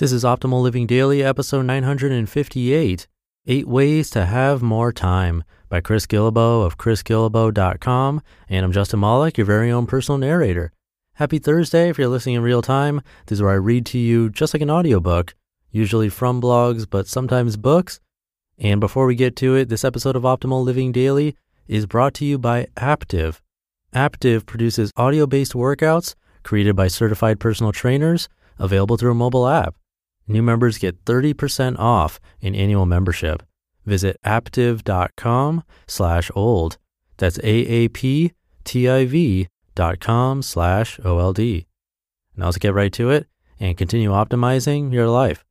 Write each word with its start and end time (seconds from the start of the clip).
This 0.00 0.12
is 0.12 0.24
Optimal 0.24 0.62
Living 0.62 0.86
Daily, 0.86 1.22
episode 1.22 1.66
958 1.66 3.06
Eight 3.46 3.68
Ways 3.68 4.08
to 4.08 4.24
Have 4.24 4.62
More 4.62 4.94
Time 4.94 5.44
by 5.68 5.82
Chris 5.82 6.06
Guillebeau 6.06 6.64
of 6.64 6.78
chrisguillebeau.com. 6.78 8.22
And 8.48 8.64
I'm 8.64 8.72
Justin 8.72 9.00
Malik, 9.00 9.36
your 9.36 9.44
very 9.44 9.70
own 9.70 9.84
personal 9.84 10.16
narrator. 10.16 10.72
Happy 11.16 11.38
Thursday 11.38 11.90
if 11.90 11.98
you're 11.98 12.08
listening 12.08 12.36
in 12.36 12.42
real 12.42 12.62
time. 12.62 13.02
This 13.26 13.36
is 13.36 13.42
where 13.42 13.50
I 13.50 13.56
read 13.56 13.84
to 13.86 13.98
you 13.98 14.30
just 14.30 14.54
like 14.54 14.62
an 14.62 14.70
audiobook, 14.70 15.34
usually 15.70 16.08
from 16.08 16.40
blogs, 16.40 16.86
but 16.88 17.06
sometimes 17.06 17.58
books. 17.58 18.00
And 18.56 18.80
before 18.80 19.04
we 19.04 19.14
get 19.14 19.36
to 19.36 19.54
it, 19.54 19.68
this 19.68 19.84
episode 19.84 20.16
of 20.16 20.22
Optimal 20.22 20.64
Living 20.64 20.92
Daily 20.92 21.36
is 21.68 21.84
brought 21.84 22.14
to 22.14 22.24
you 22.24 22.38
by 22.38 22.68
Aaptiv. 22.78 23.40
Aaptiv 23.94 24.46
produces 24.46 24.92
audio 24.96 25.26
based 25.26 25.52
workouts 25.52 26.14
created 26.42 26.74
by 26.74 26.88
certified 26.88 27.38
personal 27.38 27.70
trainers 27.70 28.30
available 28.58 28.96
through 28.96 29.12
a 29.12 29.14
mobile 29.14 29.46
app. 29.46 29.74
New 30.30 30.42
members 30.42 30.78
get 30.78 31.04
30% 31.04 31.76
off 31.78 32.20
an 32.40 32.54
annual 32.54 32.86
membership. 32.86 33.42
Visit 33.84 34.16
aaptiv.com 34.24 35.64
slash 35.88 36.30
old. 36.36 36.78
That's 37.16 37.40
A-A-P-T-I-V 37.42 38.28
dot 39.74 40.00
com 40.00 40.42
slash 40.42 41.00
O-L-D. 41.04 41.66
Now 42.36 42.44
let's 42.44 42.58
get 42.58 42.74
right 42.74 42.92
to 42.92 43.10
it 43.10 43.26
and 43.58 43.76
continue 43.76 44.10
optimizing 44.10 44.92
your 44.92 45.08
life. 45.08 45.44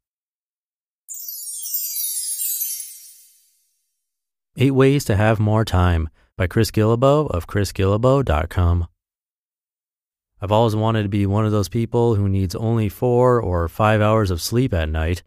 Eight 4.55 4.71
Ways 4.71 5.03
to 5.05 5.17
Have 5.17 5.39
More 5.41 5.65
Time 5.65 6.07
by 6.37 6.47
Chris 6.47 6.71
Guillebeau 6.71 7.29
of 7.29 7.47
chrisguillebeau.com. 7.47 8.87
I've 10.41 10.51
always 10.51 10.75
wanted 10.75 11.03
to 11.03 11.09
be 11.09 11.25
one 11.25 11.45
of 11.45 11.51
those 11.51 11.69
people 11.69 12.15
who 12.15 12.29
needs 12.29 12.55
only 12.55 12.87
four 12.87 13.41
or 13.41 13.67
five 13.67 14.01
hours 14.01 14.31
of 14.31 14.41
sleep 14.41 14.73
at 14.73 14.89
night. 14.89 15.23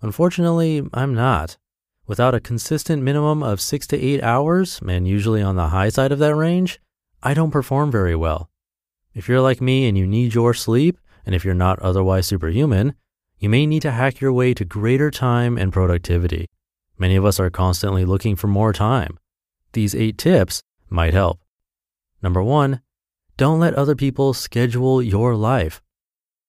Unfortunately, 0.00 0.82
I'm 0.94 1.14
not. 1.14 1.58
Without 2.06 2.34
a 2.34 2.40
consistent 2.40 3.02
minimum 3.02 3.42
of 3.42 3.60
six 3.60 3.86
to 3.88 4.00
eight 4.00 4.22
hours, 4.22 4.80
and 4.88 5.06
usually 5.06 5.42
on 5.42 5.56
the 5.56 5.68
high 5.68 5.90
side 5.90 6.12
of 6.12 6.18
that 6.20 6.34
range, 6.34 6.80
I 7.22 7.34
don't 7.34 7.50
perform 7.50 7.90
very 7.90 8.16
well. 8.16 8.48
If 9.14 9.28
you're 9.28 9.42
like 9.42 9.60
me 9.60 9.86
and 9.86 9.98
you 9.98 10.06
need 10.06 10.34
your 10.34 10.54
sleep, 10.54 10.96
and 11.26 11.34
if 11.34 11.44
you're 11.44 11.52
not 11.52 11.78
otherwise 11.80 12.26
superhuman, 12.26 12.94
you 13.38 13.50
may 13.50 13.66
need 13.66 13.82
to 13.82 13.90
hack 13.90 14.20
your 14.20 14.32
way 14.32 14.54
to 14.54 14.64
greater 14.64 15.10
time 15.10 15.58
and 15.58 15.72
productivity. 15.72 16.46
Many 16.96 17.16
of 17.16 17.24
us 17.24 17.38
are 17.38 17.50
constantly 17.50 18.04
looking 18.04 18.34
for 18.34 18.46
more 18.46 18.72
time. 18.72 19.18
These 19.72 19.94
eight 19.94 20.16
tips 20.16 20.62
might 20.88 21.12
help. 21.12 21.38
Number 22.22 22.42
one, 22.42 22.80
don't 23.38 23.60
let 23.60 23.74
other 23.74 23.94
people 23.94 24.34
schedule 24.34 25.00
your 25.00 25.36
life. 25.36 25.80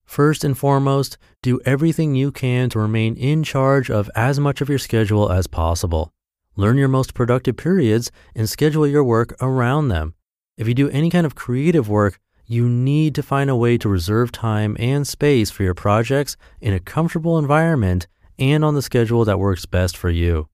First 0.06 0.44
and 0.44 0.58
foremost, 0.58 1.20
do 1.44 1.62
everything 1.64 2.16
you 2.16 2.32
can 2.32 2.68
to 2.72 2.80
remain 2.80 3.16
in 3.16 3.44
charge 3.44 3.92
of 3.92 4.10
as 4.16 4.40
much 4.40 4.60
of 4.60 4.70
your 4.70 4.80
schedule 4.80 5.32
as 5.32 5.46
possible. 5.46 6.12
Learn 6.56 6.78
your 6.78 6.88
most 6.88 7.14
productive 7.14 7.58
periods 7.58 8.12
and 8.36 8.50
schedule 8.50 8.88
your 8.88 9.04
work 9.04 9.36
around 9.40 9.90
them. 9.90 10.16
If 10.58 10.68
you 10.68 10.74
do 10.74 10.90
any 10.90 11.12
kind 11.12 11.28
of 11.28 11.36
creative 11.36 11.88
work, 11.88 12.20
you 12.48 12.68
need 12.68 13.14
to 13.14 13.24
find 13.24 13.52
a 13.52 13.56
way 13.56 13.78
to 13.78 13.88
reserve 13.88 14.32
time 14.32 14.76
and 14.80 15.08
space 15.08 15.52
for 15.52 15.62
your 15.62 15.76
projects 15.76 16.38
in 16.60 16.74
a 16.74 16.80
comfortable 16.80 17.38
environment 17.38 18.08
and 18.40 18.66
on 18.66 18.74
the 18.74 18.82
schedule 18.82 19.24
that 19.26 19.38
works 19.38 19.68
best 19.68 19.96
for 19.96 20.10
you. 20.10 20.50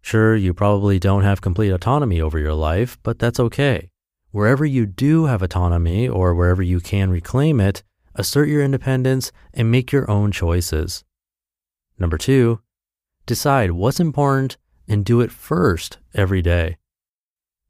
Sure, 0.00 0.36
you 0.36 0.54
probably 0.54 1.00
don't 1.00 1.24
have 1.24 1.40
complete 1.40 1.70
autonomy 1.70 2.20
over 2.20 2.38
your 2.38 2.54
life, 2.54 2.98
but 3.02 3.18
that's 3.18 3.40
okay. 3.40 3.88
Wherever 4.32 4.64
you 4.64 4.86
do 4.86 5.26
have 5.26 5.42
autonomy 5.42 6.08
or 6.08 6.34
wherever 6.34 6.62
you 6.62 6.80
can 6.80 7.10
reclaim 7.10 7.60
it, 7.60 7.82
assert 8.14 8.48
your 8.48 8.62
independence 8.62 9.30
and 9.52 9.70
make 9.70 9.92
your 9.92 10.10
own 10.10 10.32
choices. 10.32 11.04
Number 11.98 12.16
two, 12.16 12.60
decide 13.26 13.72
what's 13.72 14.00
important 14.00 14.56
and 14.88 15.04
do 15.04 15.20
it 15.20 15.30
first 15.30 15.98
every 16.14 16.40
day. 16.40 16.78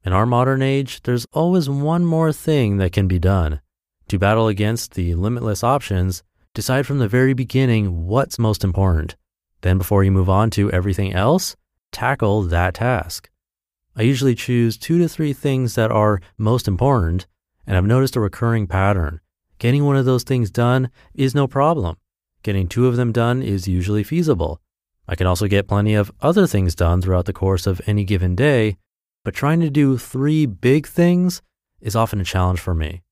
In 0.05 0.13
our 0.13 0.25
modern 0.25 0.63
age, 0.63 1.03
there's 1.03 1.27
always 1.33 1.69
one 1.69 2.05
more 2.05 2.33
thing 2.33 2.77
that 2.77 2.93
can 2.93 3.09
be 3.09 3.19
done. 3.19 3.61
To 4.09 4.19
battle 4.19 4.47
against 4.47 4.95
the 4.95 5.17
limitless 5.17 5.65
options, 5.65 6.23
decide 6.55 6.87
from 6.87 6.99
the 6.99 7.09
very 7.09 7.35
beginning 7.35 8.07
what's 8.07 8.39
most 8.39 8.63
important. 8.63 9.17
Then, 9.63 9.79
before 9.79 10.05
you 10.05 10.13
move 10.13 10.29
on 10.31 10.51
to 10.51 10.71
everything 10.71 11.13
else, 11.13 11.57
tackle 11.91 12.43
that 12.43 12.75
task. 12.75 13.31
I 13.95 14.03
usually 14.03 14.35
choose 14.35 14.79
two 14.79 14.99
to 14.99 15.09
three 15.09 15.33
things 15.33 15.75
that 15.75 15.91
are 15.91 16.21
most 16.39 16.67
important, 16.67 17.27
and 17.67 17.77
I've 17.77 17.85
noticed 17.85 18.17
a 18.17 18.21
recurring 18.21 18.67
pattern. 18.67 19.21
Getting 19.59 19.85
one 19.85 19.97
of 19.97 20.07
those 20.07 20.25
things 20.25 20.51
done 20.51 20.91
is 21.15 21.35
no 21.35 21.47
problem. 21.47 21.97
Getting 22.43 22.69
two 22.69 22.89
of 22.89 22.97
them 22.97 23.13
done 23.13 23.43
is 23.43 23.69
usually 23.69 24.03
feasible. 24.03 24.61
I 25.07 25.15
can 25.15 25.27
also 25.27 25.47
get 25.47 25.69
plenty 25.69 25.95
of 25.95 26.11
other 26.21 26.47
things 26.47 26.75
done 26.75 27.03
throughout 27.03 27.27
the 27.27 27.33
course 27.33 27.67
of 27.67 27.83
any 27.87 28.05
given 28.05 28.35
day, 28.35 28.77
but 29.25 29.35
trying 29.35 29.61
to 29.61 29.71
do 29.71 29.99
three 29.99 30.47
big 30.47 30.87
things 30.87 31.43
is 31.81 31.95
often 31.95 32.21
a 32.21 32.25
challenge 32.25 32.61
for 32.61 32.75
me. 32.75 33.03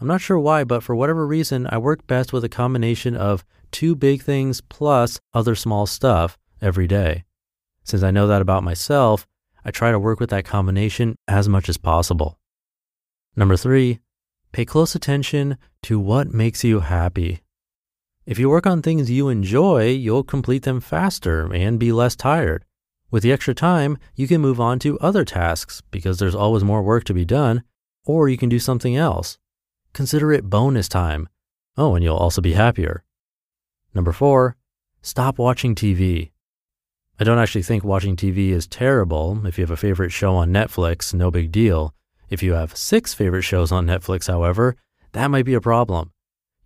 I'm 0.00 0.06
not 0.06 0.20
sure 0.20 0.38
why, 0.38 0.64
but 0.64 0.82
for 0.82 0.96
whatever 0.96 1.26
reason, 1.26 1.66
I 1.70 1.78
work 1.78 2.06
best 2.06 2.32
with 2.32 2.42
a 2.42 2.48
combination 2.48 3.16
of 3.16 3.44
two 3.70 3.94
big 3.94 4.22
things 4.22 4.60
plus 4.60 5.20
other 5.34 5.54
small 5.54 5.86
stuff 5.86 6.38
every 6.60 6.86
day. 6.86 7.24
Since 7.84 8.02
I 8.02 8.10
know 8.10 8.26
that 8.26 8.42
about 8.42 8.64
myself, 8.64 9.26
I 9.66 9.72
try 9.72 9.90
to 9.90 9.98
work 9.98 10.20
with 10.20 10.30
that 10.30 10.44
combination 10.44 11.18
as 11.26 11.48
much 11.48 11.68
as 11.68 11.76
possible. 11.76 12.38
Number 13.34 13.56
three, 13.56 13.98
pay 14.52 14.64
close 14.64 14.94
attention 14.94 15.58
to 15.82 15.98
what 15.98 16.32
makes 16.32 16.62
you 16.62 16.80
happy. 16.80 17.40
If 18.26 18.38
you 18.38 18.48
work 18.48 18.64
on 18.64 18.80
things 18.80 19.10
you 19.10 19.28
enjoy, 19.28 19.88
you'll 19.88 20.22
complete 20.22 20.62
them 20.62 20.80
faster 20.80 21.52
and 21.52 21.80
be 21.80 21.90
less 21.90 22.14
tired. 22.14 22.64
With 23.10 23.24
the 23.24 23.32
extra 23.32 23.54
time, 23.54 23.98
you 24.14 24.28
can 24.28 24.40
move 24.40 24.60
on 24.60 24.78
to 24.80 25.00
other 25.00 25.24
tasks 25.24 25.82
because 25.90 26.20
there's 26.20 26.34
always 26.36 26.62
more 26.62 26.82
work 26.82 27.02
to 27.04 27.14
be 27.14 27.24
done, 27.24 27.64
or 28.04 28.28
you 28.28 28.36
can 28.36 28.48
do 28.48 28.60
something 28.60 28.94
else. 28.94 29.36
Consider 29.92 30.32
it 30.32 30.48
bonus 30.48 30.88
time. 30.88 31.28
Oh, 31.76 31.96
and 31.96 32.04
you'll 32.04 32.16
also 32.16 32.40
be 32.40 32.52
happier. 32.52 33.02
Number 33.92 34.12
four, 34.12 34.56
stop 35.02 35.38
watching 35.38 35.74
TV. 35.74 36.30
I 37.18 37.24
don't 37.24 37.38
actually 37.38 37.62
think 37.62 37.82
watching 37.82 38.14
TV 38.14 38.50
is 38.50 38.66
terrible. 38.66 39.46
If 39.46 39.56
you 39.56 39.62
have 39.62 39.70
a 39.70 39.76
favorite 39.76 40.12
show 40.12 40.34
on 40.34 40.50
Netflix, 40.50 41.14
no 41.14 41.30
big 41.30 41.50
deal. 41.50 41.94
If 42.28 42.42
you 42.42 42.52
have 42.52 42.76
six 42.76 43.14
favorite 43.14 43.42
shows 43.42 43.72
on 43.72 43.86
Netflix, 43.86 44.28
however, 44.28 44.76
that 45.12 45.30
might 45.30 45.46
be 45.46 45.54
a 45.54 45.60
problem. 45.60 46.12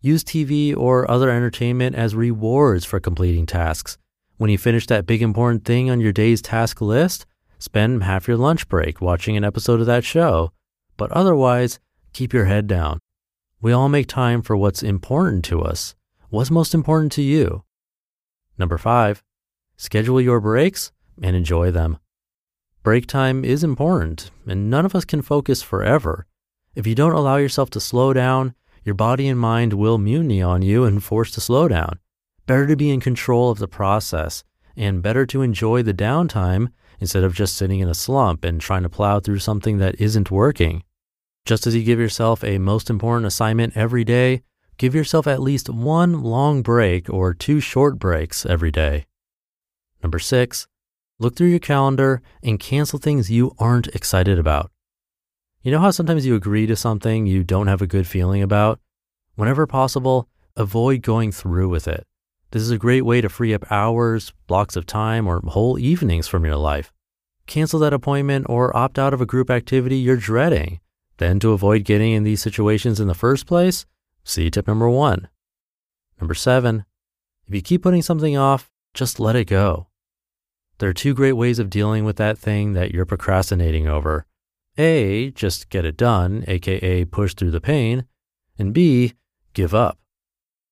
Use 0.01 0.25
TV 0.25 0.77
or 0.77 1.09
other 1.09 1.31
entertainment 1.31 1.95
as 1.95 2.17
rewards 2.17 2.85
for 2.85 2.99
completing 2.99 3.47
tasks. 3.47 3.97
When 4.39 4.51
you 4.51 4.59
finish 4.59 4.87
that 4.89 5.07
big 5.07 5.23
important 5.23 5.65
thing 5.65 5.89
on 5.89 6.01
your 6.01 6.13
day's 6.13 6.43
task 6.43 6.81
list, 6.81 7.27
spend 7.61 8.03
half 8.03 8.27
your 8.27 8.39
lunch 8.39 8.69
break 8.69 9.01
watching 9.01 9.37
an 9.37 9.45
episode 9.45 9.79
of 9.79 9.87
that 9.87 10.05
show. 10.05 10.51
But 10.97 11.13
otherwise, 11.13 11.79
keep 12.13 12.33
your 12.33 12.47
head 12.47 12.67
down. 12.67 12.99
We 13.61 13.71
all 13.71 13.89
make 13.89 14.09
time 14.09 14.43
for 14.43 14.57
what's 14.57 14.83
important 14.83 15.45
to 15.45 15.61
us. 15.61 15.95
What's 16.31 16.51
most 16.51 16.75
important 16.75 17.13
to 17.13 17.23
you? 17.23 17.63
Number 18.59 18.79
five, 18.79 19.23
Schedule 19.81 20.21
your 20.21 20.41
breaks 20.41 20.93
and 21.23 21.35
enjoy 21.35 21.71
them. 21.71 21.97
Break 22.83 23.07
time 23.07 23.47
is 23.47 23.65
important, 23.65 24.31
and 24.47 24.69
none 24.69 24.85
of 24.85 24.95
us 24.95 25.07
can 25.07 25.23
focus 25.23 25.63
forever. 25.63 26.27
If 26.75 26.87
you 26.87 26.95
don't 26.95 27.15
allow 27.15 27.39
yourself 27.39 27.71
to 27.71 27.81
slow 27.81 28.13
down, 28.13 28.55
your 28.85 28.95
body 28.95 29.27
and 29.27 29.41
mind 29.41 29.73
will 29.73 29.97
mutiny 29.97 30.43
on 30.43 30.61
you 30.61 30.85
and 30.85 31.03
force 31.03 31.31
to 31.31 31.41
slow 31.41 31.67
down. 31.67 31.99
Better 32.45 32.67
to 32.67 32.77
be 32.77 32.91
in 32.91 33.01
control 33.01 33.51
of 33.51 33.59
the 33.59 33.67
process, 33.67 34.45
and 34.77 35.01
better 35.01 35.25
to 35.25 35.41
enjoy 35.41 35.83
the 35.83 35.95
downtime 35.95 36.69
instead 36.99 37.25
of 37.25 37.35
just 37.35 37.57
sitting 37.57 37.81
in 37.81 37.89
a 37.89 37.95
slump 37.95 38.45
and 38.45 38.61
trying 38.61 38.83
to 38.83 38.91
plow 38.91 39.19
through 39.19 39.39
something 39.39 39.79
that 39.79 39.99
isn't 39.99 40.31
working. 40.31 40.85
Just 41.47 41.67
as 41.67 41.75
you 41.75 41.83
give 41.83 41.99
yourself 41.99 42.45
a 42.45 42.59
most 42.59 42.91
important 42.91 43.25
assignment 43.25 43.79
every 43.79 44.05
day, 44.05 44.43
give 44.77 44.95
yourself 44.95 45.27
at 45.27 45.41
least 45.41 45.71
one 45.71 46.23
long 46.23 46.61
break 46.61 47.09
or 47.09 47.33
two 47.33 47.61
short 47.61 47.99
breaks 47.99 48.45
every 48.45 48.71
day. 48.71 49.07
Number 50.03 50.19
six, 50.19 50.67
look 51.19 51.37
through 51.37 51.49
your 51.49 51.59
calendar 51.59 52.23
and 52.43 52.59
cancel 52.59 52.99
things 52.99 53.31
you 53.31 53.55
aren't 53.59 53.89
excited 53.89 54.39
about. 54.39 54.71
You 55.63 55.71
know 55.71 55.81
how 55.81 55.91
sometimes 55.91 56.25
you 56.25 56.35
agree 56.35 56.67
to 56.67 56.77
something 56.77 57.27
you 57.27 57.45
don't 57.45 57.67
have 57.67 57.83
a 57.83 57.87
good 57.87 58.07
feeling 58.07 58.43
about? 58.43 58.81
Whenever 59.35 59.67
possible, 59.67 60.29
avoid 60.57 61.03
going 61.03 61.33
through 61.33 61.69
with 61.69 61.87
it. 61.87 62.07
This 62.51 62.63
is 62.63 62.71
a 62.71 62.79
great 62.79 63.03
way 63.03 63.21
to 63.21 63.29
free 63.29 63.55
up 63.55 63.71
hours, 63.71 64.33
blocks 64.47 64.75
of 64.75 64.87
time, 64.87 65.29
or 65.29 65.41
whole 65.41 65.79
evenings 65.79 66.27
from 66.27 66.45
your 66.45 66.57
life. 66.57 66.93
Cancel 67.47 67.79
that 67.81 67.93
appointment 67.93 68.47
or 68.49 68.77
opt 68.77 68.99
out 68.99 69.13
of 69.13 69.21
a 69.21 69.27
group 69.27 69.51
activity 69.51 69.97
you're 69.97 70.17
dreading. 70.17 70.81
Then, 71.19 71.39
to 71.41 71.53
avoid 71.53 71.85
getting 71.85 72.13
in 72.13 72.23
these 72.23 72.41
situations 72.41 72.99
in 72.99 73.07
the 73.07 73.15
first 73.15 73.47
place, 73.47 73.85
see 74.25 74.51
tip 74.51 74.67
number 74.67 74.89
one. 74.89 75.29
Number 76.19 76.35
seven, 76.35 76.87
if 77.47 77.55
you 77.55 77.61
keep 77.61 77.83
putting 77.83 78.03
something 78.03 78.37
off, 78.37 78.71
just 78.95 79.21
let 79.21 79.37
it 79.37 79.45
go. 79.45 79.89
There 80.81 80.89
are 80.89 80.95
two 80.95 81.13
great 81.13 81.35
ways 81.35 81.59
of 81.59 81.69
dealing 81.69 82.07
with 82.07 82.17
that 82.17 82.39
thing 82.39 82.73
that 82.73 82.93
you're 82.93 83.05
procrastinating 83.05 83.87
over. 83.87 84.25
A, 84.79 85.31
just 85.33 85.69
get 85.69 85.85
it 85.85 85.99
done, 85.99 86.43
aka 86.49 87.05
push 87.05 87.35
through 87.35 87.51
the 87.51 87.61
pain, 87.61 88.07
and 88.59 88.73
B, 88.73 89.13
give 89.53 89.75
up. 89.75 89.99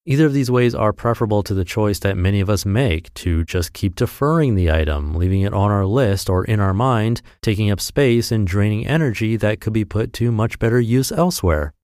Either 0.06 0.24
of 0.24 0.32
these 0.32 0.50
ways 0.50 0.74
are 0.74 0.94
preferable 0.94 1.42
to 1.42 1.52
the 1.52 1.64
choice 1.64 1.98
that 1.98 2.16
many 2.16 2.40
of 2.40 2.48
us 2.48 2.64
make 2.64 3.12
to 3.12 3.44
just 3.44 3.74
keep 3.74 3.96
deferring 3.96 4.54
the 4.54 4.72
item, 4.72 5.14
leaving 5.14 5.42
it 5.42 5.52
on 5.52 5.70
our 5.70 5.84
list 5.84 6.30
or 6.30 6.42
in 6.42 6.58
our 6.58 6.72
mind, 6.72 7.20
taking 7.42 7.70
up 7.70 7.78
space 7.78 8.32
and 8.32 8.46
draining 8.46 8.86
energy 8.86 9.36
that 9.36 9.60
could 9.60 9.74
be 9.74 9.84
put 9.84 10.14
to 10.14 10.32
much 10.32 10.58
better 10.58 10.80
use 10.80 11.12
elsewhere. 11.12 11.74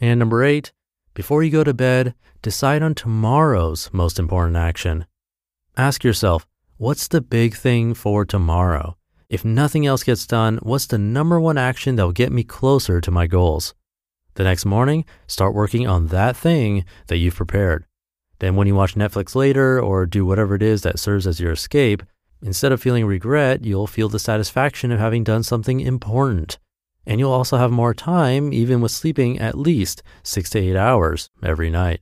And 0.00 0.18
number 0.18 0.42
eight, 0.42 0.72
before 1.12 1.42
you 1.42 1.50
go 1.50 1.64
to 1.64 1.74
bed, 1.74 2.14
decide 2.40 2.82
on 2.82 2.94
tomorrow's 2.94 3.90
most 3.92 4.18
important 4.18 4.56
action. 4.56 5.04
Ask 5.76 6.02
yourself, 6.02 6.46
what's 6.78 7.08
the 7.08 7.20
big 7.20 7.54
thing 7.54 7.94
for 7.94 8.24
tomorrow? 8.24 8.96
If 9.30 9.44
nothing 9.44 9.86
else 9.86 10.04
gets 10.04 10.26
done, 10.26 10.58
what's 10.62 10.86
the 10.86 10.98
number 10.98 11.40
one 11.40 11.56
action 11.58 11.96
that 11.96 12.04
will 12.04 12.12
get 12.12 12.30
me 12.30 12.44
closer 12.44 13.00
to 13.00 13.10
my 13.10 13.26
goals? 13.26 13.74
The 14.34 14.44
next 14.44 14.66
morning, 14.66 15.06
start 15.26 15.54
working 15.54 15.86
on 15.86 16.08
that 16.08 16.36
thing 16.36 16.84
that 17.06 17.16
you've 17.16 17.36
prepared. 17.36 17.86
Then, 18.40 18.54
when 18.56 18.66
you 18.66 18.74
watch 18.74 18.94
Netflix 18.94 19.34
later 19.34 19.80
or 19.80 20.04
do 20.04 20.26
whatever 20.26 20.54
it 20.54 20.62
is 20.62 20.82
that 20.82 20.98
serves 20.98 21.26
as 21.26 21.40
your 21.40 21.52
escape, 21.52 22.02
instead 22.42 22.72
of 22.72 22.82
feeling 22.82 23.06
regret, 23.06 23.64
you'll 23.64 23.86
feel 23.86 24.10
the 24.10 24.18
satisfaction 24.18 24.92
of 24.92 25.00
having 25.00 25.24
done 25.24 25.42
something 25.42 25.80
important. 25.80 26.58
And 27.06 27.18
you'll 27.18 27.32
also 27.32 27.56
have 27.56 27.70
more 27.70 27.94
time, 27.94 28.52
even 28.52 28.82
with 28.82 28.92
sleeping 28.92 29.38
at 29.38 29.56
least 29.56 30.02
six 30.22 30.50
to 30.50 30.58
eight 30.58 30.76
hours 30.76 31.30
every 31.42 31.70
night. 31.70 32.00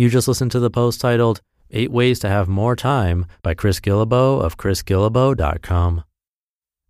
You 0.00 0.08
just 0.08 0.26
listened 0.26 0.50
to 0.52 0.60
the 0.60 0.70
post 0.70 0.98
titled 0.98 1.42
Eight 1.70 1.90
Ways 1.90 2.20
to 2.20 2.28
Have 2.30 2.48
More 2.48 2.74
Time 2.74 3.26
by 3.42 3.52
Chris 3.52 3.80
Guillebeau 3.80 4.40
of 4.40 4.56
chrisguillebeau.com. 4.56 6.04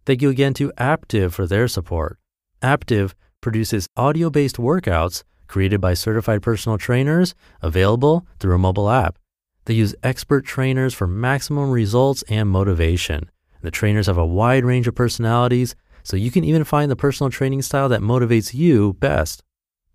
Thank 0.07 0.23
you 0.23 0.31
again 0.31 0.55
to 0.55 0.71
Aaptiv 0.79 1.33
for 1.33 1.45
their 1.45 1.67
support. 1.67 2.21
Aaptiv 2.63 3.15
produces 3.41 3.89
audio 3.97 4.31
based 4.31 4.59
workouts 4.59 5.25
created 5.49 5.81
by 5.81 5.93
certified 5.93 6.41
personal 6.41 6.79
trainers 6.79 7.35
available 7.63 8.29
through 8.39 8.55
a 8.55 8.59
mobile 8.59 8.89
app. 8.89 9.19
They 9.65 9.75
use 9.75 9.93
expert 10.05 10.47
trainers 10.47 10.95
for 10.95 11.09
maximum 11.09 11.73
results 11.73 12.23
and 12.29 12.49
motivation. 12.49 13.29
The 13.61 13.73
trainers 13.73 14.07
have 14.07 14.19
a 14.19 14.25
wide 14.25 14.65
range 14.65 14.87
of 14.87 14.95
personalities, 14.95 15.75
so 16.05 16.17
you 16.17 16.31
can 16.31 16.45
even 16.45 16.63
find 16.63 16.89
the 16.89 16.95
personal 16.95 17.29
training 17.29 17.63
style 17.63 17.89
that 17.89 18.03
motivates 18.03 18.55
you 18.55 18.93
best. 19.01 19.43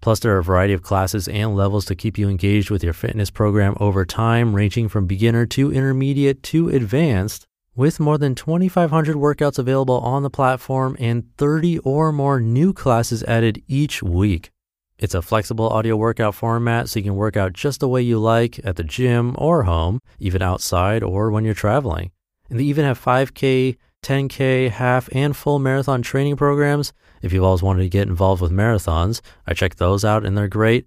Plus, 0.06 0.20
there 0.20 0.36
are 0.36 0.38
a 0.38 0.44
variety 0.44 0.72
of 0.72 0.84
classes 0.84 1.28
and 1.28 1.56
levels 1.56 1.84
to 1.84 1.96
keep 1.96 2.16
you 2.16 2.30
engaged 2.30 2.70
with 2.70 2.84
your 2.84 2.94
fitness 2.94 3.32
program 3.32 3.76
over 3.80 4.06
time, 4.06 4.56
ranging 4.56 4.88
from 4.88 5.08
beginner 5.08 5.48
to 5.48 5.74
intermediate 5.74 6.44
to 6.44 6.70
advanced. 6.70 7.48
With 7.76 8.00
more 8.00 8.20
than 8.20 8.36
2,500 8.36 9.16
workouts 9.16 9.58
available 9.58 9.98
on 10.02 10.22
the 10.22 10.30
platform 10.30 10.96
and 11.00 11.24
30 11.40 11.80
or 11.80 12.12
more 12.12 12.40
new 12.40 12.72
classes 12.72 13.24
added 13.24 13.64
each 13.68 14.04
week. 14.04 14.52
It's 15.00 15.16
a 15.16 15.24
flexible 15.24 15.70
audio 15.70 15.96
workout 15.96 16.36
format 16.36 16.88
so 16.88 17.00
you 17.00 17.04
can 17.06 17.16
work 17.16 17.36
out 17.36 17.54
just 17.54 17.80
the 17.80 17.90
way 17.90 18.04
you 18.04 18.20
like 18.20 18.64
at 18.64 18.76
the 18.76 18.84
gym 18.84 19.34
or 19.40 19.64
home, 19.64 20.02
even 20.20 20.44
outside 20.44 21.02
or 21.02 21.32
when 21.32 21.46
you're 21.46 21.56
traveling. 21.56 22.12
And 22.52 22.60
they 22.60 22.64
even 22.66 22.86
have 22.86 23.04
5K, 23.04 23.76
10K, 24.06 24.70
half, 24.70 25.10
and 25.12 25.36
full 25.36 25.58
marathon 25.58 26.04
training 26.04 26.36
programs. 26.36 26.94
If 27.24 27.34
you've 27.34 27.44
always 27.44 27.64
wanted 27.64 27.82
to 27.82 27.90
get 27.90 28.08
involved 28.08 28.40
with 28.40 28.52
marathons, 28.52 29.20
I 29.48 29.56
check 29.56 29.76
those 29.76 30.06
out 30.06 30.24
and 30.24 30.38
they're 30.38 30.48
great. 30.48 30.86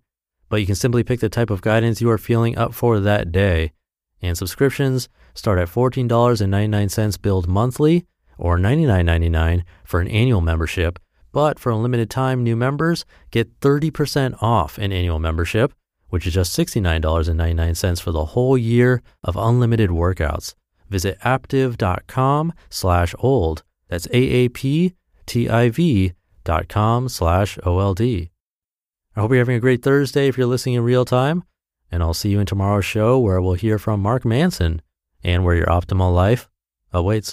But 0.48 0.60
you 0.60 0.66
can 0.66 0.76
simply 0.76 1.02
pick 1.02 1.18
the 1.18 1.28
type 1.28 1.50
of 1.50 1.60
guidance 1.60 2.00
you 2.00 2.10
are 2.10 2.16
feeling 2.18 2.56
up 2.56 2.72
for 2.74 3.00
that 3.00 3.32
day. 3.32 3.72
And 4.22 4.38
subscriptions 4.38 5.08
start 5.34 5.58
at 5.58 5.68
$14.99 5.68 7.20
billed 7.20 7.48
monthly 7.48 8.06
or 8.38 8.56
$99.99 8.56 9.64
for 9.84 10.00
an 10.00 10.06
annual 10.06 10.40
membership. 10.40 11.00
But 11.32 11.58
for 11.58 11.70
a 11.70 11.76
limited 11.76 12.10
time, 12.10 12.44
new 12.44 12.54
members 12.54 13.04
get 13.32 13.58
30% 13.58 14.40
off 14.40 14.78
an 14.78 14.92
annual 14.92 15.18
membership, 15.18 15.72
which 16.08 16.24
is 16.24 16.34
just 16.34 16.56
$69.99 16.56 18.00
for 18.00 18.12
the 18.12 18.26
whole 18.26 18.56
year 18.56 19.02
of 19.24 19.36
unlimited 19.36 19.90
workouts. 19.90 20.54
Visit 20.88 21.18
aaptiv.com 21.20 22.52
slash 22.70 23.14
old. 23.18 23.62
That's 23.88 24.06
A-A-P-T-I-V 24.12 24.92
dot 26.44 26.68
com 26.68 27.08
slash 27.08 27.58
O-L-D. 27.64 28.30
I 29.16 29.20
hope 29.20 29.30
you're 29.30 29.38
having 29.40 29.56
a 29.56 29.60
great 29.60 29.82
Thursday 29.82 30.28
if 30.28 30.38
you're 30.38 30.46
listening 30.46 30.76
in 30.76 30.82
real 30.82 31.04
time. 31.04 31.42
And 31.90 32.02
I'll 32.02 32.14
see 32.14 32.30
you 32.30 32.40
in 32.40 32.46
tomorrow's 32.46 32.84
show 32.84 33.18
where 33.18 33.40
we'll 33.40 33.54
hear 33.54 33.78
from 33.78 34.00
Mark 34.00 34.24
Manson 34.24 34.82
and 35.24 35.44
where 35.44 35.56
your 35.56 35.66
optimal 35.66 36.14
life 36.14 36.48
awaits. 36.92 37.26